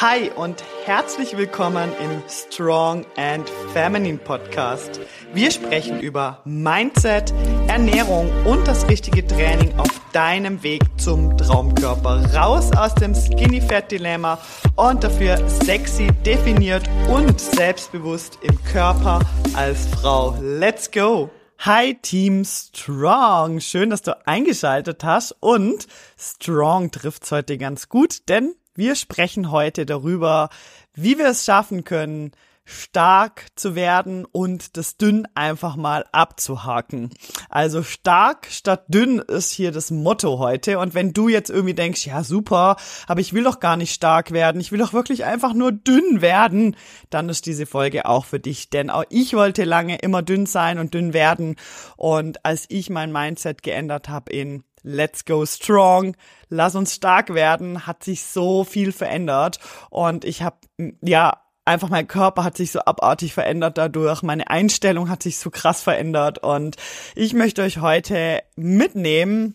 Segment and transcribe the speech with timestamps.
[0.00, 4.98] Hi und herzlich willkommen im Strong and Feminine Podcast.
[5.34, 7.34] Wir sprechen über Mindset,
[7.68, 12.32] Ernährung und das richtige Training auf deinem Weg zum Traumkörper.
[12.34, 14.38] Raus aus dem Skinny Fat Dilemma
[14.76, 19.20] und dafür sexy, definiert und selbstbewusst im Körper
[19.52, 20.34] als Frau.
[20.40, 21.28] Let's go!
[21.58, 25.86] Hi Team Strong, schön, dass du eingeschaltet hast und
[26.18, 30.48] Strong trifft's heute ganz gut, denn wir sprechen heute darüber,
[30.94, 32.32] wie wir es schaffen können,
[32.70, 37.10] stark zu werden und das dünn einfach mal abzuhaken.
[37.48, 40.78] Also stark statt dünn ist hier das Motto heute.
[40.78, 44.30] Und wenn du jetzt irgendwie denkst, ja super, aber ich will doch gar nicht stark
[44.30, 46.76] werden, ich will doch wirklich einfach nur dünn werden,
[47.10, 48.70] dann ist diese Folge auch für dich.
[48.70, 51.56] Denn auch ich wollte lange immer dünn sein und dünn werden.
[51.96, 56.16] Und als ich mein Mindset geändert habe in Let's go strong,
[56.48, 59.58] lass uns stark werden, hat sich so viel verändert.
[59.90, 60.56] Und ich habe
[61.02, 65.50] ja einfach mein Körper hat sich so abartig verändert dadurch, meine Einstellung hat sich so
[65.50, 66.38] krass verändert.
[66.38, 66.76] Und
[67.14, 69.54] ich möchte euch heute mitnehmen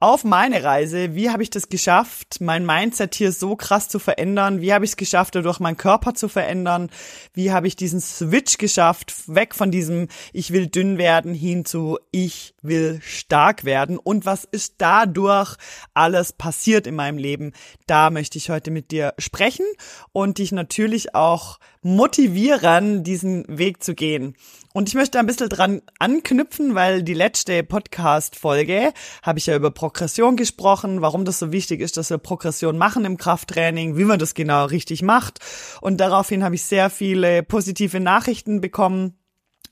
[0.00, 1.14] auf meine Reise.
[1.14, 4.62] Wie habe ich das geschafft, mein Mindset hier so krass zu verändern?
[4.62, 6.88] Wie habe ich es geschafft, dadurch meinen Körper zu verändern?
[7.34, 11.98] Wie habe ich diesen Switch geschafft, weg von diesem Ich will dünn werden hin zu
[12.12, 13.98] Ich will stark werden?
[13.98, 15.56] Und was ist dadurch
[15.92, 17.52] alles passiert in meinem Leben?
[17.86, 19.66] Da möchte ich heute mit dir sprechen
[20.12, 24.34] und dich natürlich auch motivieren, diesen Weg zu gehen.
[24.72, 28.92] Und ich möchte ein bisschen dran anknüpfen, weil die letzte Podcast-Folge
[29.22, 33.04] habe ich ja über Progression gesprochen, warum das so wichtig ist, dass wir Progression machen
[33.04, 35.40] im Krafttraining, wie man das genau richtig macht.
[35.80, 39.18] Und daraufhin habe ich sehr viele positive Nachrichten bekommen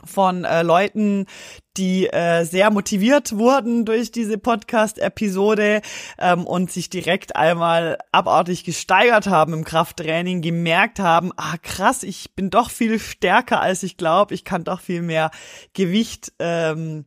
[0.05, 1.27] von äh, Leuten,
[1.77, 5.83] die äh, sehr motiviert wurden durch diese Podcast-Episode
[6.19, 12.35] ähm, und sich direkt einmal abartig gesteigert haben im Krafttraining, gemerkt haben, ah krass, ich
[12.35, 15.31] bin doch viel stärker als ich glaube, ich kann doch viel mehr
[15.75, 17.05] Gewicht ähm,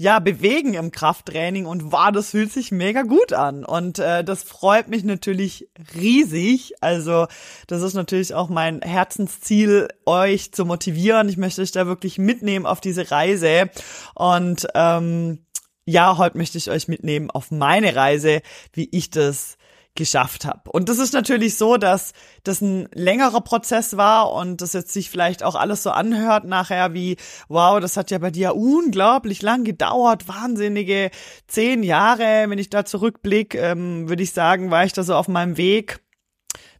[0.00, 3.64] ja, bewegen im Krafttraining und wow, das fühlt sich mega gut an.
[3.64, 6.74] Und äh, das freut mich natürlich riesig.
[6.80, 7.26] Also
[7.66, 11.28] das ist natürlich auch mein Herzensziel, euch zu motivieren.
[11.28, 13.70] Ich möchte euch da wirklich mitnehmen auf diese Reise.
[14.14, 15.44] Und ähm,
[15.84, 18.42] ja, heute möchte ich euch mitnehmen auf meine Reise,
[18.72, 19.57] wie ich das
[19.98, 20.70] geschafft habe.
[20.70, 22.12] Und das ist natürlich so, dass
[22.44, 26.94] das ein längerer Prozess war und das jetzt sich vielleicht auch alles so anhört nachher
[26.94, 27.16] wie,
[27.48, 31.10] wow, das hat ja bei dir unglaublich lang gedauert, wahnsinnige
[31.48, 32.46] zehn Jahre.
[32.48, 36.00] Wenn ich da zurückblicke, ähm, würde ich sagen, war ich da so auf meinem Weg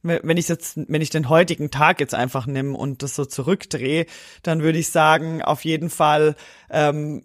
[0.02, 4.06] wenn ich jetzt, wenn ich den heutigen Tag jetzt einfach nehme und das so zurückdrehe,
[4.44, 6.36] dann würde ich sagen, auf jeden Fall
[6.70, 7.24] ähm,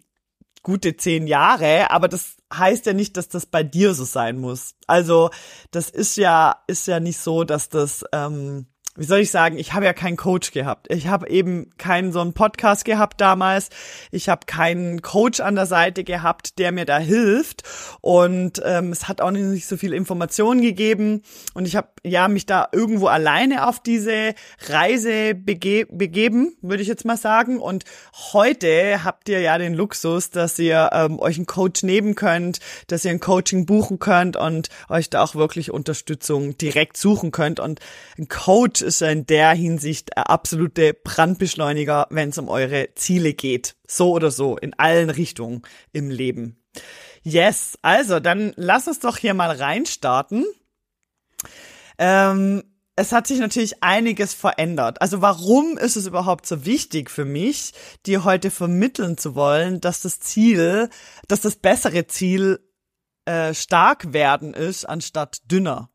[0.63, 4.75] gute zehn Jahre, aber das heißt ja nicht, dass das bei dir so sein muss.
[4.88, 5.29] Also
[5.72, 9.74] das ist ja, ist ja nicht so, dass das ähm, wie soll ich sagen, ich
[9.74, 10.88] habe ja keinen Coach gehabt.
[10.91, 13.69] Ich habe eben keinen so einen Podcast gehabt damals.
[14.12, 17.63] Ich habe keinen Coach an der Seite gehabt, der mir da hilft.
[18.01, 21.24] Und ähm, es hat auch nicht so viel Informationen gegeben.
[21.56, 24.36] Und ich habe ja mich da irgendwo alleine auf diese
[24.68, 27.59] Reise bege begeben, würde ich jetzt mal sagen.
[27.59, 27.86] Und
[28.34, 33.06] heute habt ihr ja den Luxus, dass ihr ähm, euch einen Coach nehmen könnt, dass
[33.06, 37.59] ihr ein Coaching buchen könnt und euch da auch wirklich Unterstützung direkt suchen könnt.
[37.59, 37.80] Und
[38.18, 43.75] ein Coach ist ja in der Hinsicht absolute Brandbeschleuniger, wenn es um eure Ziele geht.
[43.88, 45.62] So oder so, in allen Richtungen
[45.92, 46.58] im Leben.
[47.22, 50.46] Yes, also dann lass uns doch hier mal reinstarten.
[52.03, 52.64] Ähm,
[52.97, 55.02] es hat sich natürlich einiges verändert.
[55.02, 57.72] Also warum ist es überhaupt so wichtig für mich,
[58.06, 60.90] dir heute vermitteln zu wollen, dass das Ziel,
[61.30, 62.59] dass das bessere Ziel
[63.24, 65.92] äh, stark werden ist, anstatt dünner?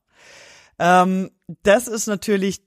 [0.79, 1.31] Ähm,
[1.63, 2.63] das ist natürlich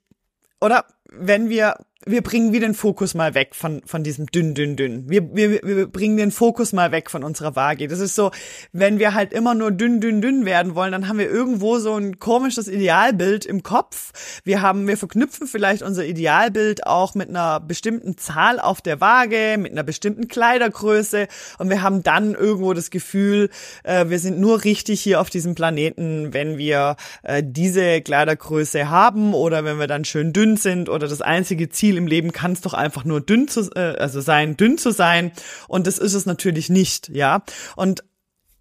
[0.62, 4.76] oder wenn wir wir bringen wieder den Fokus mal weg von, von diesem dünn, dünn,
[4.76, 5.08] dünn.
[5.08, 7.88] Wir, wir, wir bringen den Fokus mal weg von unserer Waage.
[7.88, 8.32] Das ist so,
[8.72, 11.96] wenn wir halt immer nur dünn, dünn, dünn werden wollen, dann haben wir irgendwo so
[11.96, 14.42] ein komisches Idealbild im Kopf.
[14.44, 19.58] Wir haben, wir verknüpfen vielleicht unser Idealbild auch mit einer bestimmten Zahl auf der Waage,
[19.60, 21.28] mit einer bestimmten Kleidergröße
[21.60, 23.50] und wir haben dann irgendwo das Gefühl,
[23.84, 29.36] äh, wir sind nur richtig hier auf diesem Planeten, wenn wir äh, diese Kleidergröße haben
[29.36, 32.54] oder wenn wir dann schön dünn sind oder das einzige Ziel Ziel im Leben kann
[32.54, 35.34] es doch einfach nur dünn zu, äh, also sein, dünn zu sein.
[35.68, 37.44] Und das ist es natürlich nicht, ja.
[37.76, 38.04] Und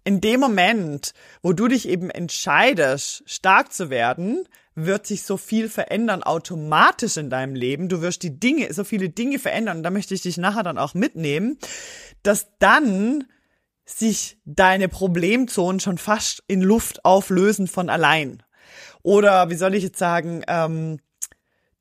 [0.03, 5.69] in dem Moment, wo du dich eben entscheidest, stark zu werden, wird sich so viel
[5.69, 7.87] verändern automatisch in deinem Leben.
[7.87, 9.77] Du wirst die Dinge, so viele Dinge verändern.
[9.77, 11.57] Und da möchte ich dich nachher dann auch mitnehmen,
[12.23, 13.25] dass dann
[13.85, 18.43] sich deine Problemzonen schon fast in Luft auflösen von allein.
[19.03, 20.99] oder wie soll ich jetzt sagen, ähm,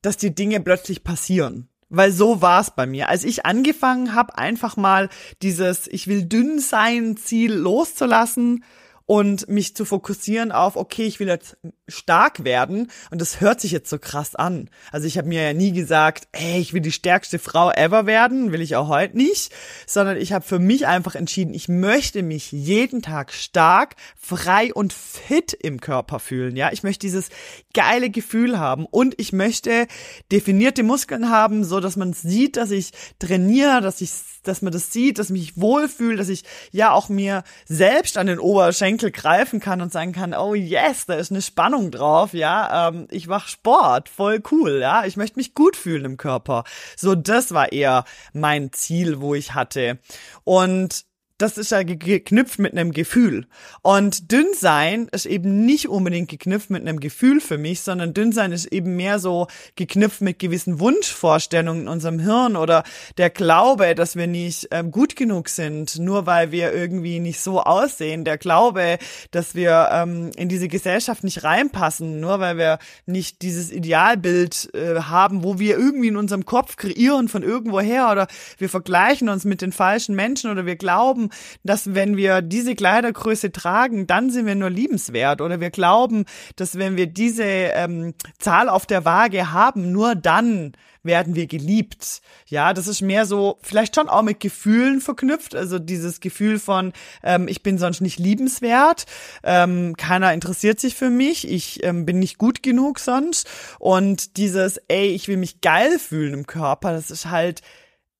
[0.02, 1.68] dass die Dinge plötzlich passieren.
[1.88, 3.08] Weil so war's bei mir.
[3.08, 5.08] Als ich angefangen habe, einfach mal
[5.42, 8.64] dieses Ich will dünn sein Ziel loszulassen
[9.06, 11.56] und mich zu fokussieren auf, okay, ich will jetzt
[11.90, 14.70] stark werden und das hört sich jetzt so krass an.
[14.92, 18.52] Also ich habe mir ja nie gesagt, ey, ich will die stärkste Frau ever werden,
[18.52, 19.52] will ich auch heute nicht,
[19.86, 24.92] sondern ich habe für mich einfach entschieden, ich möchte mich jeden Tag stark, frei und
[24.92, 26.70] fit im Körper fühlen, ja?
[26.72, 27.28] Ich möchte dieses
[27.74, 29.86] geile Gefühl haben und ich möchte
[30.32, 34.10] definierte Muskeln haben, so dass man sieht, dass ich trainiere, dass ich
[34.42, 38.26] dass man das sieht, dass ich mich wohlfühle, dass ich ja auch mir selbst an
[38.26, 42.88] den Oberschenkel greifen kann und sagen kann, oh yes, da ist eine Spannung drauf, ja,
[42.88, 46.64] ähm, ich mach Sport, voll cool, ja, ich möchte mich gut fühlen im Körper.
[46.96, 49.98] So, das war eher mein Ziel, wo ich hatte.
[50.44, 51.04] Und
[51.40, 53.46] das ist ja geknüpft mit einem Gefühl.
[53.80, 58.32] Und dünn sein ist eben nicht unbedingt geknüpft mit einem Gefühl für mich, sondern dünn
[58.32, 62.84] sein ist eben mehr so geknüpft mit gewissen Wunschvorstellungen in unserem Hirn oder
[63.16, 67.60] der Glaube, dass wir nicht ähm, gut genug sind, nur weil wir irgendwie nicht so
[67.62, 68.24] aussehen.
[68.24, 68.98] Der Glaube,
[69.30, 75.00] dass wir ähm, in diese Gesellschaft nicht reinpassen, nur weil wir nicht dieses Idealbild äh,
[75.00, 78.26] haben, wo wir irgendwie in unserem Kopf kreieren von irgendwoher oder
[78.58, 81.29] wir vergleichen uns mit den falschen Menschen oder wir glauben,
[81.64, 85.40] dass wenn wir diese Kleidergröße tragen, dann sind wir nur liebenswert.
[85.40, 86.24] Oder wir glauben,
[86.56, 90.72] dass wenn wir diese ähm, Zahl auf der Waage haben, nur dann
[91.02, 92.20] werden wir geliebt.
[92.46, 95.54] Ja, das ist mehr so, vielleicht schon auch mit Gefühlen verknüpft.
[95.54, 96.92] Also dieses Gefühl von,
[97.22, 99.06] ähm, ich bin sonst nicht liebenswert,
[99.42, 103.48] ähm, keiner interessiert sich für mich, ich ähm, bin nicht gut genug sonst.
[103.78, 107.62] Und dieses, ey, ich will mich geil fühlen im Körper, das ist halt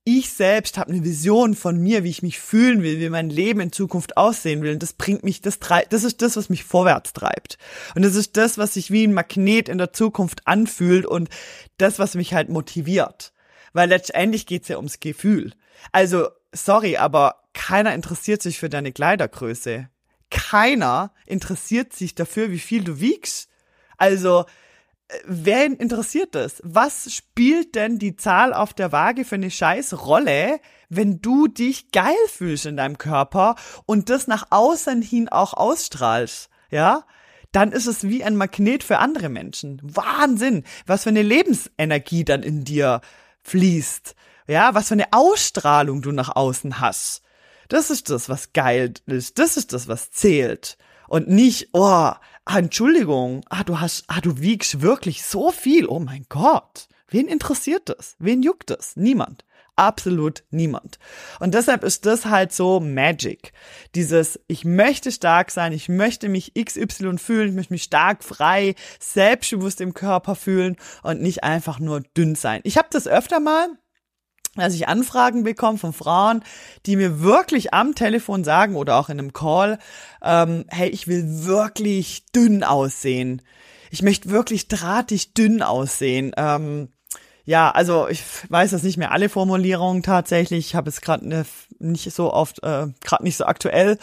[0.05, 3.61] ich selbst habe eine Vision von mir, wie ich mich fühlen will, wie mein Leben
[3.61, 4.73] in Zukunft aussehen will.
[4.73, 7.59] Und das bringt mich, das treibt, das ist das, was mich vorwärts treibt.
[7.95, 11.29] Und das ist das, was sich wie ein Magnet in der Zukunft anfühlt und
[11.77, 13.33] das, was mich halt motiviert.
[13.73, 15.53] Weil letztendlich geht's ja ums Gefühl.
[15.93, 19.89] Also, sorry, aber keiner interessiert sich für deine Kleidergröße.
[20.31, 23.49] Keiner interessiert sich dafür, wie viel du wiegst.
[23.97, 24.47] Also,
[25.25, 26.61] wen interessiert das?
[26.65, 31.91] Was spielt denn die Zahl auf der Waage für eine scheiß Rolle, wenn du dich
[31.93, 36.51] geil fühlst in deinem Körper und das nach außen hin auch ausstrahlst?
[36.71, 37.05] Ja?
[37.53, 39.81] Dann ist es wie ein Magnet für andere Menschen.
[39.83, 43.01] Wahnsinn, was für eine Lebensenergie dann in dir
[43.43, 44.15] fließt.
[44.47, 47.23] Ja, was für eine Ausstrahlung du nach außen hast.
[47.69, 49.39] Das ist das, was geil ist.
[49.39, 50.77] Das ist das, was zählt.
[51.11, 55.87] Und nicht, oh, ah, Entschuldigung, ah, du hast, ah, du wiegst wirklich so viel.
[55.89, 56.87] Oh mein Gott.
[57.09, 58.15] Wen interessiert das?
[58.21, 58.95] Wen juckt das?
[58.95, 59.45] Niemand.
[59.75, 61.01] Absolut niemand.
[61.41, 63.53] Und deshalb ist das halt so Magic.
[63.97, 68.77] Dieses, ich möchte stark sein, ich möchte mich XY fühlen, ich möchte mich stark, frei,
[69.01, 72.61] selbstbewusst im Körper fühlen und nicht einfach nur dünn sein.
[72.63, 73.69] Ich habe das öfter mal,
[74.57, 76.43] dass ich Anfragen bekomme von Frauen,
[76.87, 79.79] die mir wirklich am Telefon sagen oder auch in einem Call,
[80.23, 83.43] ähm, hey, ich will wirklich dünn aussehen.
[83.91, 86.33] Ich möchte wirklich drahtig dünn aussehen.
[86.37, 86.89] Ähm,
[87.51, 90.67] ja, also ich weiß das nicht mehr alle Formulierungen tatsächlich.
[90.69, 91.45] Ich habe es gerade ne,
[91.81, 93.99] nicht so oft, äh, gerade nicht so aktuell,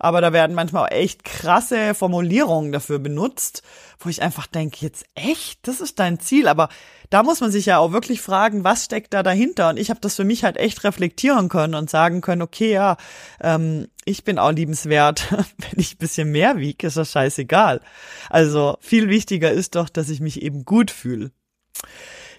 [0.00, 3.62] aber da werden manchmal auch echt krasse Formulierungen dafür benutzt,
[4.00, 6.70] wo ich einfach denke, jetzt echt, das ist dein Ziel, aber
[7.08, 9.68] da muss man sich ja auch wirklich fragen, was steckt da dahinter?
[9.68, 12.96] Und ich habe das für mich halt echt reflektieren können und sagen können, okay, ja,
[13.40, 17.80] ähm, ich bin auch liebenswert, wenn ich ein bisschen mehr wiege, ist das scheißegal.
[18.28, 21.30] Also viel wichtiger ist doch, dass ich mich eben gut fühle.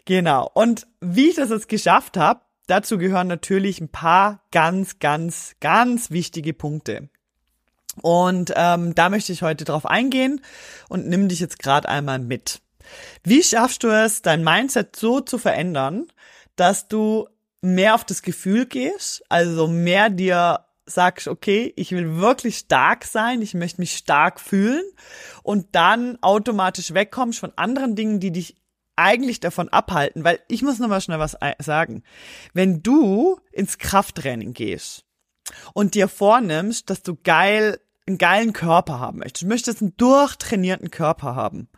[0.09, 0.49] Genau.
[0.55, 6.09] Und wie ich das jetzt geschafft habe, dazu gehören natürlich ein paar ganz, ganz, ganz
[6.09, 7.09] wichtige Punkte.
[8.01, 10.41] Und ähm, da möchte ich heute drauf eingehen
[10.87, 12.59] und nimm dich jetzt gerade einmal mit.
[13.23, 16.07] Wie schaffst du es, dein Mindset so zu verändern,
[16.55, 17.29] dass du
[17.61, 23.43] mehr auf das Gefühl gehst, also mehr dir sagst, okay, ich will wirklich stark sein,
[23.43, 24.85] ich möchte mich stark fühlen
[25.43, 28.58] und dann automatisch wegkommst von anderen Dingen, die dich
[28.99, 32.03] eigentlich davon abhalten, weil ich muss noch mal schnell was sagen.
[32.53, 35.05] Wenn du ins Krafttraining gehst
[35.73, 40.89] und dir vornimmst, dass du geil einen geilen Körper haben möchtest, du möchtest einen durchtrainierten
[40.89, 41.69] Körper haben,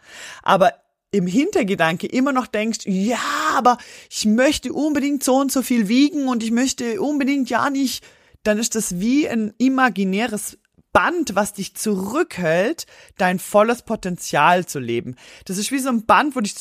[0.44, 0.74] aber
[1.12, 3.20] im Hintergedanke immer noch denkst, ja,
[3.54, 3.78] aber
[4.10, 8.06] ich möchte unbedingt so und so viel wiegen und ich möchte unbedingt ja nicht,
[8.44, 10.58] dann ist das wie ein imaginäres
[10.94, 12.86] Band, was dich zurückhält,
[13.18, 15.16] dein volles Potenzial zu leben.
[15.46, 16.56] Das ist wie so ein Band, wo dich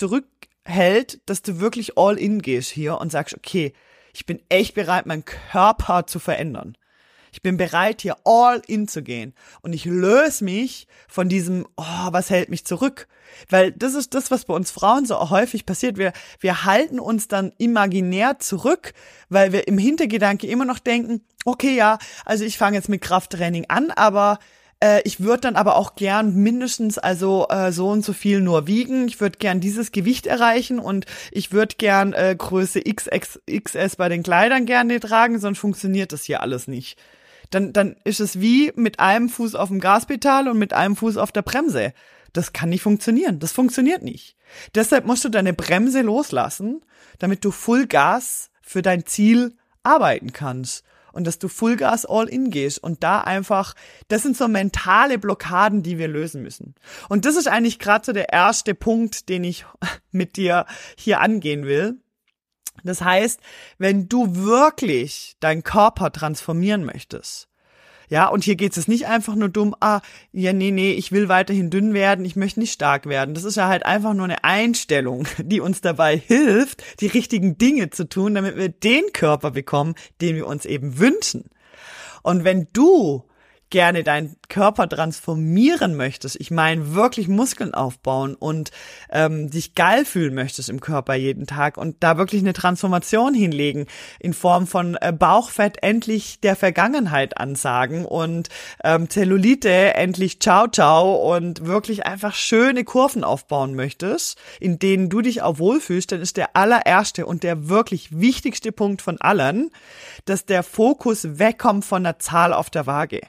[0.64, 3.73] zurückhält, dass du wirklich all in gehst hier und sagst, okay,
[4.12, 6.76] ich bin echt bereit, meinen Körper zu verändern.
[7.33, 9.35] Ich bin bereit, hier all in zu gehen.
[9.62, 13.07] Und ich löse mich von diesem, oh, was hält mich zurück?
[13.49, 15.97] Weil das ist das, was bei uns Frauen so häufig passiert.
[15.97, 18.95] Wir, wir halten uns dann imaginär zurück,
[19.29, 23.67] weil wir im Hintergedanke immer noch denken, okay, ja, also ich fange jetzt mit Krafttraining
[23.69, 24.40] an, aber
[24.81, 28.67] äh, ich würde dann aber auch gern mindestens also äh, so und so viel nur
[28.67, 29.07] wiegen.
[29.07, 34.23] Ich würde gern dieses Gewicht erreichen und ich würde gern äh, Größe XS bei den
[34.23, 36.99] Kleidern gerne tragen, sonst funktioniert das hier alles nicht.
[37.51, 41.17] Dann, dann ist es wie mit einem Fuß auf dem Gaspedal und mit einem Fuß
[41.17, 41.93] auf der Bremse.
[42.33, 43.41] Das kann nicht funktionieren.
[43.41, 44.37] Das funktioniert nicht.
[44.75, 46.81] Deshalb musst du deine Bremse loslassen,
[47.19, 52.50] damit du Full Gas für dein Ziel arbeiten kannst und dass du Fullgas all in
[52.50, 53.75] gehst und da einfach,
[54.09, 56.75] das sind so mentale Blockaden, die wir lösen müssen.
[57.09, 59.64] Und das ist eigentlich gerade so der erste Punkt, den ich
[60.11, 62.00] mit dir hier angehen will.
[62.85, 63.40] Das heißt,
[63.79, 67.50] wenn du wirklich deinen Körper transformieren möchtest,
[68.11, 70.00] ja, und hier geht es nicht einfach nur dumm, ah,
[70.33, 73.35] ja, nee, nee, ich will weiterhin dünn werden, ich möchte nicht stark werden.
[73.35, 77.90] Das ist ja halt einfach nur eine Einstellung, die uns dabei hilft, die richtigen Dinge
[77.90, 81.50] zu tun, damit wir den Körper bekommen, den wir uns eben wünschen.
[82.23, 83.25] Und wenn du
[83.71, 88.71] gerne deinen Körper transformieren möchtest, ich meine wirklich Muskeln aufbauen und
[89.11, 93.87] ähm, dich geil fühlen möchtest im Körper jeden Tag und da wirklich eine Transformation hinlegen
[94.19, 98.49] in Form von äh, Bauchfett endlich der Vergangenheit ansagen und
[98.83, 105.21] ähm, Zellulite endlich ciao ciao und wirklich einfach schöne Kurven aufbauen möchtest, in denen du
[105.21, 109.71] dich auch wohlfühlst, dann ist der allererste und der wirklich wichtigste Punkt von allen,
[110.25, 113.21] dass der Fokus wegkommt von der Zahl auf der Waage.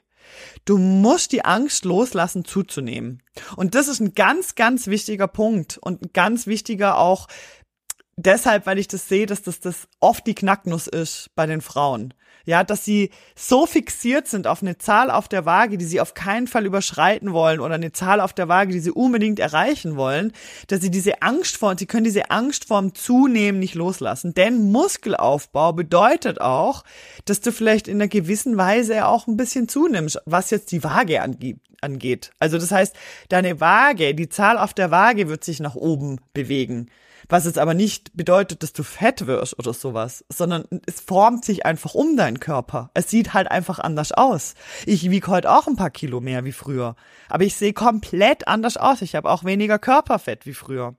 [0.66, 3.24] Du musst die Angst loslassen, zuzunehmen.
[3.56, 7.28] Und das ist ein ganz, ganz wichtiger Punkt und ein ganz wichtiger auch
[8.16, 12.14] deshalb, weil ich das sehe, dass das, das oft die Knacknuss ist bei den Frauen.
[12.46, 16.14] Ja, dass sie so fixiert sind auf eine Zahl auf der Waage, die sie auf
[16.14, 20.32] keinen Fall überschreiten wollen oder eine Zahl auf der Waage, die sie unbedingt erreichen wollen,
[20.68, 24.34] dass sie diese Angst vor, sie können diese Angst vorm Zunehmen nicht loslassen.
[24.34, 26.84] Denn Muskelaufbau bedeutet auch,
[27.26, 31.22] dass du vielleicht in einer gewissen Weise auch ein bisschen zunimmst, was jetzt die Waage
[31.82, 32.32] angeht.
[32.40, 32.96] Also das heißt,
[33.30, 36.90] deine Waage, die Zahl auf der Waage wird sich nach oben bewegen.
[37.32, 41.66] Was jetzt aber nicht bedeutet, dass du fett wirst oder sowas, sondern es formt sich
[41.66, 42.92] einfach um deinen Körper.
[42.94, 44.54] Es sieht halt einfach anders aus.
[44.86, 46.98] Ich wiege heute auch ein paar Kilo mehr wie früher.
[47.30, 49.02] Aber ich sehe komplett anders aus.
[49.02, 50.96] Ich habe auch weniger Körperfett wie früher.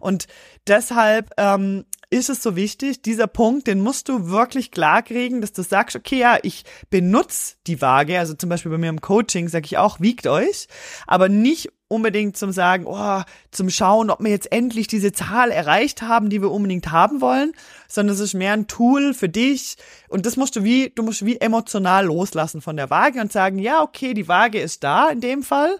[0.00, 0.26] Und
[0.66, 5.52] deshalb ähm, ist es so wichtig, dieser Punkt, den musst du wirklich klar kriegen, dass
[5.52, 9.48] du sagst, okay, ja, ich benutze die Waage, also zum Beispiel bei mir im Coaching
[9.48, 10.68] sage ich auch, wiegt euch,
[11.06, 16.02] aber nicht unbedingt zum Sagen, oh, zum Schauen, ob wir jetzt endlich diese Zahl erreicht
[16.02, 17.52] haben, die wir unbedingt haben wollen,
[17.88, 19.76] sondern es ist mehr ein Tool für dich
[20.08, 23.58] und das musst du wie, du musst wie emotional loslassen von der Waage und sagen,
[23.58, 25.78] ja, okay, die Waage ist da in dem Fall,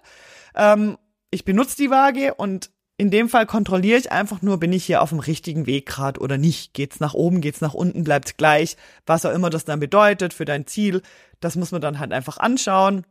[0.54, 0.96] ähm,
[1.30, 5.02] ich benutze die Waage und in dem Fall kontrolliere ich einfach nur, bin ich hier
[5.02, 6.74] auf dem richtigen Weg gerade oder nicht.
[6.74, 10.44] Geht's nach oben, geht's nach unten, bleibt's gleich, was auch immer das dann bedeutet für
[10.44, 11.02] dein Ziel.
[11.40, 13.04] Das muss man dann halt einfach anschauen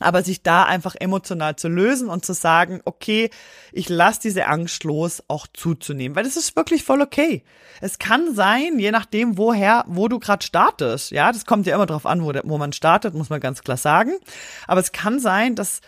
[0.00, 3.30] aber sich da einfach emotional zu lösen und zu sagen, okay,
[3.72, 7.42] ich lasse diese Angst los, auch zuzunehmen, weil das ist wirklich voll okay.
[7.80, 11.86] Es kann sein, je nachdem, woher, wo du gerade startest, ja, das kommt ja immer
[11.86, 14.12] drauf an, wo, wo man startet, muss man ganz klar sagen.
[14.66, 15.80] Aber es kann sein, dass,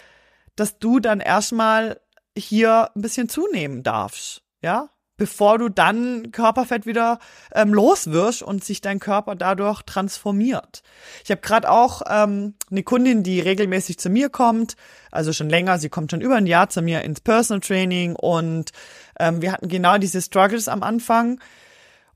[0.56, 2.00] dass du dann erstmal
[2.44, 7.18] hier ein bisschen zunehmen darfst, ja, bevor du dann Körperfett wieder
[7.54, 10.82] ähm, loswirst und sich dein Körper dadurch transformiert.
[11.22, 14.76] Ich habe gerade auch ähm, eine Kundin, die regelmäßig zu mir kommt,
[15.10, 18.70] also schon länger, sie kommt schon über ein Jahr zu mir ins Personal Training und
[19.18, 21.38] ähm, wir hatten genau diese Struggles am Anfang.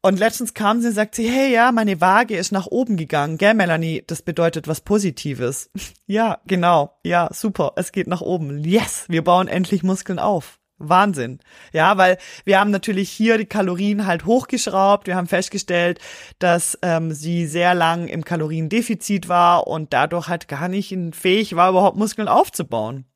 [0.04, 3.38] Und letztens kam sie und sagte sie, hey, ja, meine Waage ist nach oben gegangen.
[3.38, 4.04] Gell, Melanie?
[4.06, 5.70] Das bedeutet was Positives.
[6.06, 6.99] ja, genau.
[7.02, 7.73] Ja, super.
[7.76, 8.62] Es geht nach oben.
[8.64, 10.58] Yes, wir bauen endlich Muskeln auf.
[10.76, 11.38] Wahnsinn.
[11.73, 15.06] Ja, weil wir haben natürlich hier die Kalorien halt hochgeschraubt.
[15.06, 16.00] Wir haben festgestellt,
[16.38, 21.70] dass ähm, sie sehr lang im Kaloriendefizit war und dadurch halt gar nicht fähig war,
[21.70, 23.06] überhaupt Muskeln aufzubauen.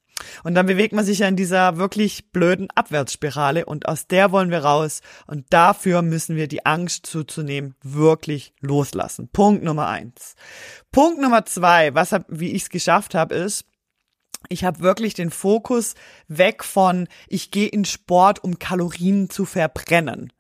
[0.45, 4.51] Und dann bewegt man sich ja in dieser wirklich blöden Abwärtsspirale und aus der wollen
[4.51, 5.01] wir raus.
[5.27, 9.29] Und dafür müssen wir die Angst zuzunehmen wirklich loslassen.
[9.29, 10.35] Punkt Nummer eins.
[10.91, 13.65] Punkt Nummer zwei, was hab, wie ich es geschafft habe, ist,
[14.49, 15.95] ich habe wirklich den Fokus
[16.29, 20.33] weg von, ich gehe in Sport, um Kalorien zu verbrennen.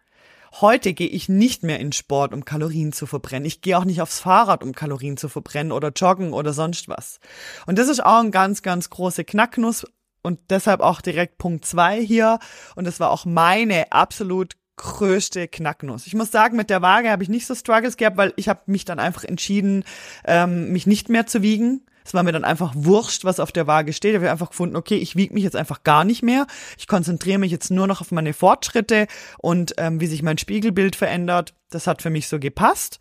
[0.60, 3.46] Heute gehe ich nicht mehr in Sport, um Kalorien zu verbrennen.
[3.46, 7.20] Ich gehe auch nicht aufs Fahrrad, um Kalorien zu verbrennen oder joggen oder sonst was.
[7.66, 9.86] Und das ist auch ein ganz, ganz große Knacknuss
[10.22, 12.38] und deshalb auch direkt Punkt zwei hier.
[12.76, 16.06] Und das war auch meine absolut größte Knacknuss.
[16.06, 18.60] Ich muss sagen, mit der Waage habe ich nicht so Struggles gehabt, weil ich habe
[18.66, 19.84] mich dann einfach entschieden,
[20.24, 21.82] ähm, mich nicht mehr zu wiegen.
[22.08, 24.12] Es war mir dann einfach wurscht, was auf der Waage steht.
[24.12, 26.46] Ich habe einfach gefunden, okay, ich wiege mich jetzt einfach gar nicht mehr.
[26.78, 30.96] Ich konzentriere mich jetzt nur noch auf meine Fortschritte und ähm, wie sich mein Spiegelbild
[30.96, 31.52] verändert.
[31.68, 32.98] Das hat für mich so gepasst.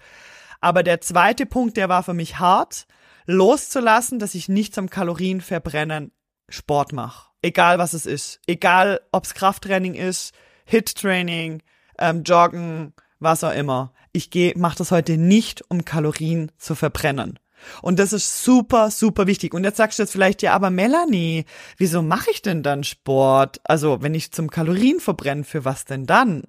[0.59, 2.85] Aber der zweite Punkt, der war für mich hart,
[3.27, 6.11] loszulassen, dass ich nicht zum Kalorienverbrennen
[6.49, 7.29] Sport mache.
[7.41, 8.41] Egal was es ist.
[8.45, 10.33] Egal ob es Krafttraining ist,
[10.65, 11.63] Hit-Training,
[11.97, 13.93] ähm, Joggen, was auch immer.
[14.11, 17.39] Ich gehe, mache das heute nicht, um Kalorien zu verbrennen.
[17.81, 19.53] Und das ist super, super wichtig.
[19.53, 21.45] Und jetzt sagst du jetzt vielleicht, ja, aber Melanie,
[21.77, 23.59] wieso mache ich denn dann Sport?
[23.63, 26.43] Also, wenn ich zum Kalorien verbrenne, für was denn dann?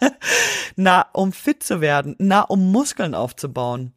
[0.76, 3.92] na, um fit zu werden, na, um Muskeln aufzubauen.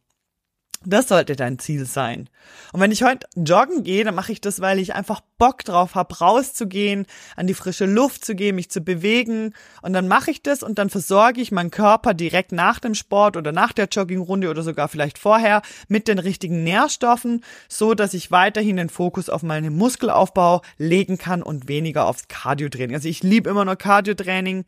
[0.85, 2.29] Das sollte dein Ziel sein.
[2.73, 5.95] Und wenn ich heute joggen gehe, dann mache ich das, weil ich einfach Bock drauf
[5.95, 7.05] habe, rauszugehen,
[7.37, 9.53] an die frische Luft zu gehen, mich zu bewegen.
[9.81, 13.37] Und dann mache ich das und dann versorge ich meinen Körper direkt nach dem Sport
[13.37, 18.31] oder nach der Joggingrunde oder sogar vielleicht vorher mit den richtigen Nährstoffen, so dass ich
[18.31, 22.95] weiterhin den Fokus auf meinen Muskelaufbau legen kann und weniger aufs Cardiotraining.
[22.95, 24.65] Also ich liebe immer noch Cardiotraining.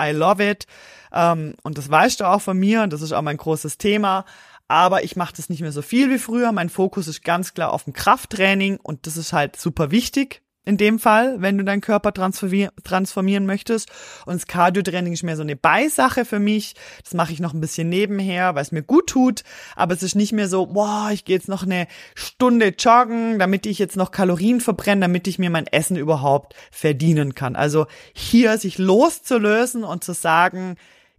[0.00, 0.66] I love it.
[1.12, 4.24] Ähm, und das weißt du auch von mir und das ist auch mein großes Thema
[4.68, 6.52] aber ich mache das nicht mehr so viel wie früher.
[6.52, 10.76] Mein Fokus ist ganz klar auf dem Krafttraining und das ist halt super wichtig in
[10.76, 13.90] dem Fall, wenn du deinen Körper transformieren möchtest.
[14.26, 16.74] Und das Cardio-Training ist mehr so eine Beisache für mich.
[17.02, 19.44] Das mache ich noch ein bisschen nebenher, weil es mir gut tut.
[19.76, 23.64] Aber es ist nicht mehr so, boah, ich gehe jetzt noch eine Stunde joggen, damit
[23.64, 27.56] ich jetzt noch Kalorien verbrenne, damit ich mir mein Essen überhaupt verdienen kann.
[27.56, 30.76] Also hier sich loszulösen und zu sagen,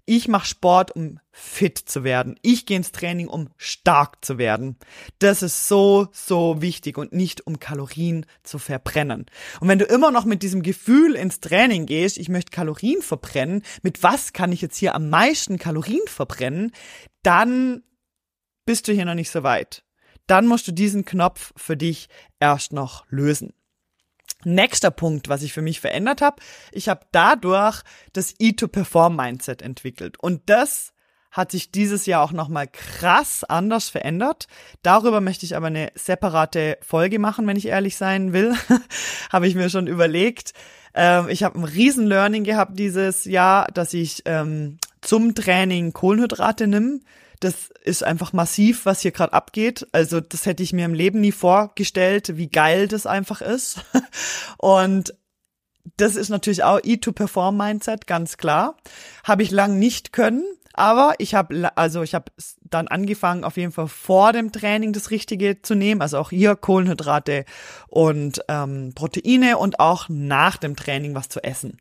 [0.09, 2.35] ich mache Sport, um fit zu werden.
[2.41, 4.75] Ich gehe ins Training, um stark zu werden.
[5.19, 9.27] Das ist so, so wichtig und nicht um Kalorien zu verbrennen.
[9.59, 13.61] Und wenn du immer noch mit diesem Gefühl ins Training gehst, ich möchte Kalorien verbrennen,
[13.83, 16.71] mit was kann ich jetzt hier am meisten Kalorien verbrennen,
[17.21, 17.83] dann
[18.65, 19.83] bist du hier noch nicht so weit.
[20.25, 23.53] Dann musst du diesen Knopf für dich erst noch lösen.
[24.45, 27.81] Nächster Punkt, was ich für mich verändert habe, ich habe dadurch
[28.13, 30.17] das E-to-Perform-Mindset entwickelt.
[30.19, 30.93] Und das
[31.31, 34.47] hat sich dieses Jahr auch nochmal krass anders verändert.
[34.81, 38.55] Darüber möchte ich aber eine separate Folge machen, wenn ich ehrlich sein will.
[39.31, 40.53] habe ich mir schon überlegt.
[40.95, 46.67] Ähm, ich habe ein riesen Learning gehabt dieses Jahr, dass ich ähm, zum Training Kohlenhydrate
[46.67, 47.01] nimm
[47.39, 49.87] das ist einfach massiv, was hier gerade abgeht.
[49.91, 53.81] Also das hätte ich mir im Leben nie vorgestellt, wie geil das einfach ist.
[54.57, 55.13] Und
[55.97, 58.77] das ist natürlich auch E-to-Perform-Mindset, ganz klar.
[59.23, 60.43] Habe ich lang nicht können.
[60.73, 65.11] Aber ich habe also ich habe dann angefangen auf jeden Fall vor dem Training das
[65.11, 67.45] Richtige zu nehmen, also auch hier Kohlenhydrate
[67.87, 71.77] und ähm, Proteine und auch nach dem Training was zu essen.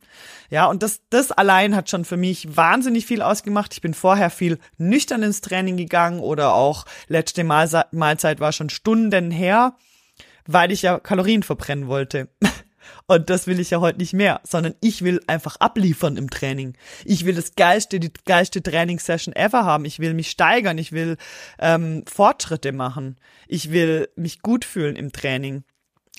[0.51, 3.74] Ja und das das allein hat schon für mich wahnsinnig viel ausgemacht.
[3.74, 9.31] Ich bin vorher viel nüchtern ins Training gegangen oder auch letzte Mahlzeit war schon Stunden
[9.31, 9.74] her,
[10.46, 12.29] weil ich ja Kalorien verbrennen wollte.
[13.07, 16.74] Und das will ich ja heute nicht mehr, sondern ich will einfach abliefern im Training.
[17.05, 19.85] Ich will das geilste, die geilste Trainingssession ever haben.
[19.85, 20.79] Ich will mich steigern.
[20.79, 21.16] Ich will
[21.59, 23.16] ähm, Fortschritte machen.
[23.46, 25.64] Ich will mich gut fühlen im Training.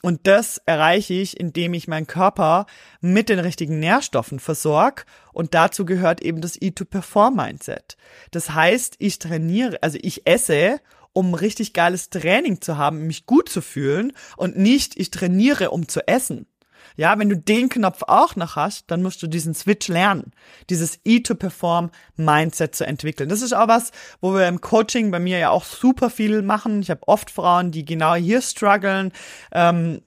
[0.02, 2.68] Und das erreiche ich, indem ich meinen Körper
[3.02, 5.04] mit den richtigen Nährstoffen versorge.
[5.34, 7.98] Und dazu gehört eben das E-to-Perform-Mindset.
[8.32, 10.80] Das heißt, ich trainiere, also ich esse,
[11.12, 15.88] um richtig geiles Training zu haben, mich gut zu fühlen und nicht, ich trainiere, um
[15.88, 16.48] zu essen.
[16.96, 20.32] Ja, wenn du den Knopf auch noch hast, dann musst du diesen Switch lernen,
[20.70, 23.30] dieses E-to-Perform Mindset zu entwickeln.
[23.30, 26.82] Das ist auch was, wo wir im Coaching bei mir ja auch super viel machen.
[26.82, 29.12] Ich habe oft Frauen, die genau hier strugglen.
[29.52, 30.02] Ähm,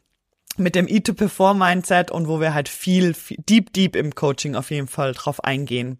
[0.58, 4.88] mit dem E-to-Perform-Mindset und wo wir halt viel, viel, deep, deep im Coaching auf jeden
[4.88, 5.98] Fall drauf eingehen.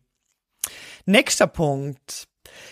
[1.06, 2.28] Nächster Punkt.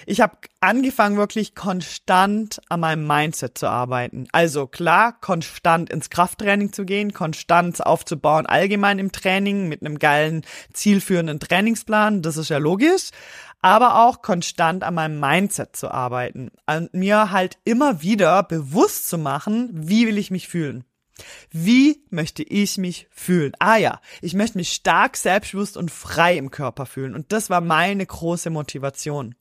[0.06, 4.26] Ich habe angefangen, wirklich konstant an meinem Mindset zu arbeiten.
[4.32, 10.42] Also klar, konstant ins Krafttraining zu gehen, konstant aufzubauen, allgemein im Training mit einem geilen,
[10.72, 13.10] zielführenden Trainingsplan, das ist ja logisch.
[13.62, 16.50] Aber auch konstant an meinem Mindset zu arbeiten.
[16.66, 20.84] Und mir halt immer wieder bewusst zu machen, wie will ich mich fühlen.
[21.50, 23.52] Wie möchte ich mich fühlen?
[23.58, 27.14] Ah ja, ich möchte mich stark, selbstbewusst und frei im Körper fühlen.
[27.14, 29.34] Und das war meine große Motivation.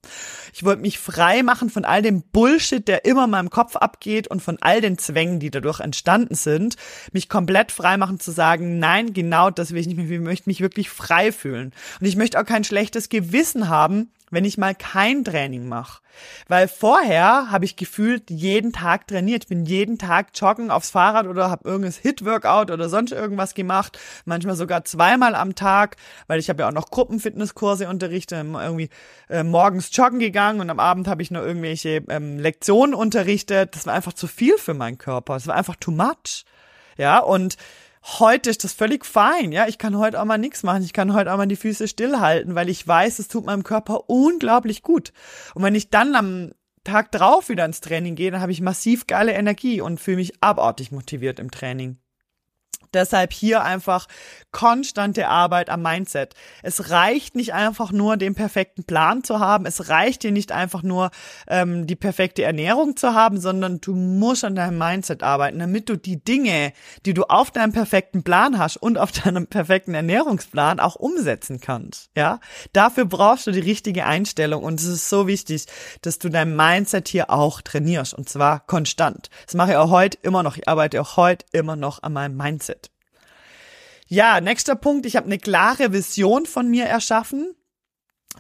[0.53, 4.27] Ich wollte mich frei machen von all dem Bullshit, der immer in meinem Kopf abgeht
[4.27, 6.75] und von all den Zwängen, die dadurch entstanden sind.
[7.11, 10.09] Mich komplett frei machen zu sagen, nein, genau das will ich nicht mehr.
[10.09, 11.73] Ich möchte mich wirklich frei fühlen.
[11.99, 16.01] Und ich möchte auch kein schlechtes Gewissen haben, wenn ich mal kein Training mache.
[16.47, 19.47] Weil vorher habe ich gefühlt jeden Tag trainiert.
[19.47, 23.97] Bin jeden Tag joggen aufs Fahrrad oder habe irgendein Hit-Workout oder sonst irgendwas gemacht.
[24.25, 28.89] Manchmal sogar zweimal am Tag, weil ich habe ja auch noch Gruppenfitnesskurse unterrichtet, irgendwie
[29.29, 33.75] äh, morgens joggen gegangen und am Abend habe ich noch irgendwelche ähm, Lektionen unterrichtet.
[33.75, 35.35] Das war einfach zu viel für meinen Körper.
[35.35, 36.45] Es war einfach too much.
[36.97, 37.55] Ja, und
[38.03, 39.67] heute ist das völlig fein, ja.
[39.67, 40.83] Ich kann heute auch mal nichts machen.
[40.83, 44.09] Ich kann heute auch mal die Füße stillhalten, weil ich weiß, es tut meinem Körper
[44.09, 45.13] unglaublich gut.
[45.53, 46.51] Und wenn ich dann am
[46.83, 50.41] Tag drauf wieder ins Training gehe, dann habe ich massiv geile Energie und fühle mich
[50.41, 51.97] abartig motiviert im Training.
[52.93, 54.07] Deshalb hier einfach
[54.51, 56.33] konstante Arbeit am Mindset.
[56.63, 59.67] Es reicht nicht einfach nur, den perfekten Plan zu haben.
[59.67, 61.11] Es reicht dir nicht einfach nur,
[61.47, 65.97] ähm, die perfekte Ernährung zu haben, sondern du musst an deinem Mindset arbeiten, damit du
[65.97, 66.73] die Dinge,
[67.05, 72.09] die du auf deinem perfekten Plan hast und auf deinem perfekten Ernährungsplan auch umsetzen kannst.
[72.17, 72.39] Ja,
[72.73, 75.67] dafür brauchst du die richtige Einstellung und es ist so wichtig,
[76.01, 79.29] dass du dein Mindset hier auch trainierst und zwar konstant.
[79.45, 80.57] Das mache ich auch heute immer noch.
[80.57, 82.78] Ich arbeite auch heute immer noch an meinem Mindset.
[84.11, 85.05] Ja, nächster Punkt.
[85.05, 87.53] Ich habe eine klare Vision von mir erschaffen.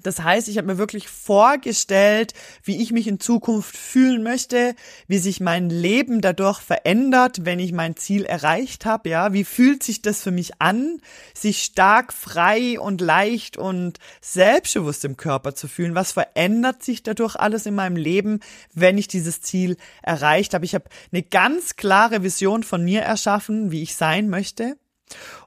[0.01, 4.73] Das heißt, ich habe mir wirklich vorgestellt, wie ich mich in Zukunft fühlen möchte,
[5.07, 9.83] wie sich mein Leben dadurch verändert, wenn ich mein Ziel erreicht habe, ja, wie fühlt
[9.83, 11.01] sich das für mich an,
[11.35, 17.35] sich stark frei und leicht und selbstbewusst im Körper zu fühlen, was verändert sich dadurch
[17.35, 18.39] alles in meinem Leben,
[18.73, 20.65] wenn ich dieses Ziel erreicht habe.
[20.65, 24.77] Ich habe eine ganz klare Vision von mir erschaffen, wie ich sein möchte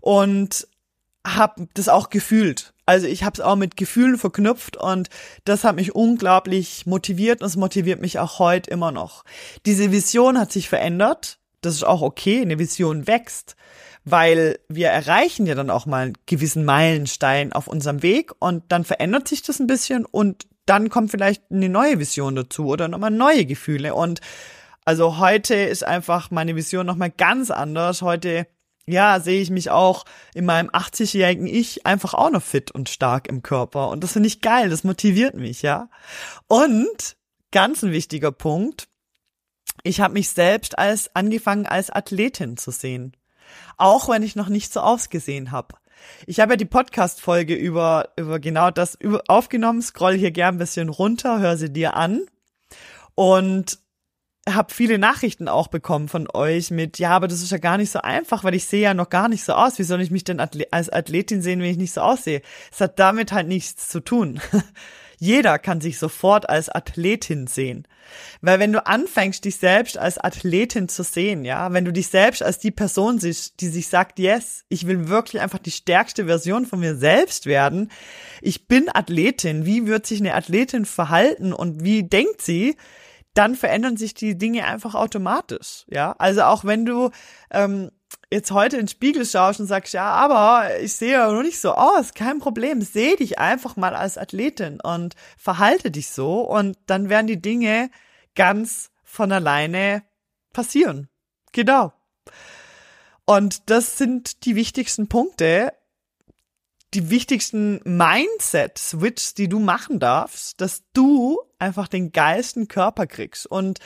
[0.01, 0.66] und
[1.27, 2.72] habe das auch gefühlt.
[2.85, 5.09] Also ich habe es auch mit Gefühlen verknüpft und
[5.44, 9.25] das hat mich unglaublich motiviert und es motiviert mich auch heute immer noch.
[9.66, 11.38] Diese Vision hat sich verändert.
[11.61, 13.55] Das ist auch okay, eine Vision wächst,
[14.05, 18.83] weil wir erreichen ja dann auch mal einen gewissen Meilenstein auf unserem Weg und dann
[18.83, 23.12] verändert sich das ein bisschen und dann kommt vielleicht eine neue Vision dazu oder nochmal
[23.12, 24.20] neue Gefühle und
[24.85, 28.03] also heute ist einfach meine Vision nochmal ganz anders.
[28.03, 28.48] Heute
[28.86, 33.28] ja, sehe ich mich auch in meinem 80-jährigen Ich einfach auch noch fit und stark
[33.28, 33.88] im Körper.
[33.90, 35.88] Und das finde ich geil, das motiviert mich, ja.
[36.48, 37.16] Und
[37.52, 38.88] ganz ein wichtiger Punkt,
[39.84, 43.16] ich habe mich selbst als angefangen als Athletin zu sehen.
[43.76, 45.76] Auch wenn ich noch nicht so ausgesehen habe.
[46.26, 50.88] Ich habe ja die Podcast-Folge über, über genau das aufgenommen, scroll hier gern ein bisschen
[50.88, 52.26] runter, hör sie dir an.
[53.14, 53.78] Und
[54.48, 57.90] habe viele Nachrichten auch bekommen von euch mit, ja, aber das ist ja gar nicht
[57.90, 59.78] so einfach, weil ich sehe ja noch gar nicht so aus.
[59.78, 62.42] Wie soll ich mich denn als Athletin sehen, wenn ich nicht so aussehe?
[62.72, 64.40] Es hat damit halt nichts zu tun.
[65.18, 67.87] Jeder kann sich sofort als Athletin sehen.
[68.40, 72.42] Weil wenn du anfängst, dich selbst als Athletin zu sehen, ja, wenn du dich selbst
[72.42, 76.66] als die Person siehst, die sich sagt, yes, ich will wirklich einfach die stärkste Version
[76.66, 77.92] von mir selbst werden.
[78.40, 79.64] Ich bin Athletin.
[79.64, 82.74] Wie wird sich eine Athletin verhalten und wie denkt sie?
[83.34, 85.84] Dann verändern sich die Dinge einfach automatisch.
[85.88, 87.10] Ja, also auch wenn du
[87.50, 87.90] ähm,
[88.30, 91.60] jetzt heute in den Spiegel schaust und sagst, ja, aber ich sehe ja noch nicht
[91.60, 96.76] so aus, kein Problem, seh dich einfach mal als Athletin und verhalte dich so und
[96.86, 97.90] dann werden die Dinge
[98.34, 100.02] ganz von alleine
[100.52, 101.08] passieren.
[101.52, 101.92] Genau.
[103.24, 105.72] Und das sind die wichtigsten Punkte,
[106.94, 113.46] die wichtigsten Mindset-Switch, die du machen darfst, dass du einfach den geilsten Körper kriegst.
[113.46, 113.79] Und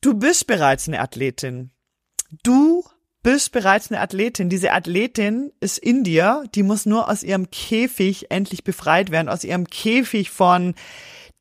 [0.00, 1.70] du bist bereits eine Athletin.
[2.42, 2.84] Du
[3.22, 4.50] bist bereits eine Athletin.
[4.50, 9.42] Diese Athletin ist in dir, die muss nur aus ihrem Käfig endlich befreit werden, aus
[9.44, 10.74] ihrem Käfig von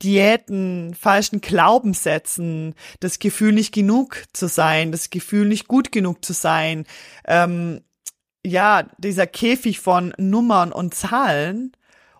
[0.02, 6.34] Diäten, falschen Glaubenssätzen, das Gefühl nicht genug zu sein, das Gefühl nicht gut genug zu
[6.34, 6.86] sein,
[7.26, 7.82] ähm,
[8.46, 11.72] ja, dieser Käfig von Nummern und Zahlen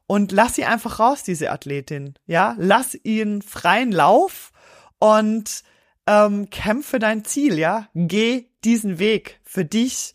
[0.08, 2.16] und lass sie einfach raus, diese Athletin.
[2.26, 4.52] Ja, lass ihn freien Lauf
[5.00, 5.64] und
[6.08, 7.88] ähm, kämpfe dein Ziel, ja.
[7.94, 10.14] Geh diesen Weg für dich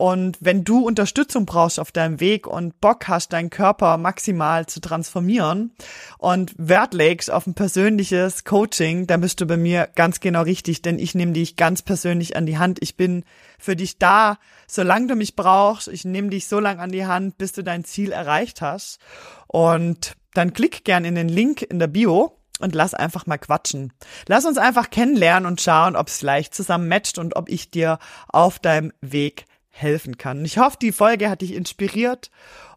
[0.00, 4.80] und wenn du Unterstützung brauchst auf deinem Weg und Bock hast, deinen Körper maximal zu
[4.80, 5.72] transformieren
[6.16, 10.80] und Wert legst auf ein persönliches Coaching, dann bist du bei mir ganz genau richtig,
[10.80, 12.78] denn ich nehme dich ganz persönlich an die Hand.
[12.80, 13.24] Ich bin
[13.58, 15.88] für dich da, solange du mich brauchst.
[15.88, 19.00] Ich nehme dich so lange an die Hand, bis du dein Ziel erreicht hast.
[19.48, 23.92] Und dann klick gern in den Link in der Bio und lass einfach mal quatschen.
[24.28, 27.98] Lass uns einfach kennenlernen und schauen, ob es leicht zusammen matcht und ob ich dir
[28.28, 30.44] auf deinem Weg helfen kann.
[30.44, 32.30] Ich hoffe, die Folge hat dich inspiriert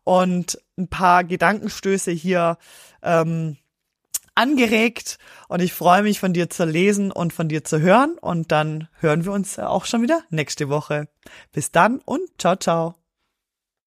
[0.04, 2.58] und ein paar Gedankenstöße hier
[3.02, 3.58] ähm,
[4.36, 5.18] angeregt.
[5.48, 8.18] Und ich freue mich, von dir zu lesen und von dir zu hören.
[8.20, 11.08] Und dann hören wir uns auch schon wieder nächste Woche.
[11.52, 13.03] Bis dann und ciao, ciao.